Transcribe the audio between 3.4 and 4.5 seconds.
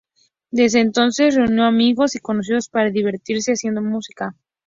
haciendo música.